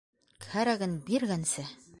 [0.45, 1.71] Кәрәген биргәнсә!